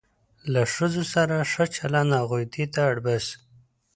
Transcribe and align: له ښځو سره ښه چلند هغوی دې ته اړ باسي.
له 0.53 0.61
ښځو 0.73 1.03
سره 1.13 1.35
ښه 1.51 1.65
چلند 1.75 2.11
هغوی 2.19 2.43
دې 2.53 2.65
ته 2.73 2.79
اړ 2.89 2.95
باسي. 3.05 3.35